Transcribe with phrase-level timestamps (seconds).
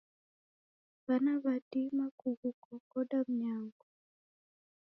[1.05, 3.85] W'ana w'adima kughukongoda mnyango.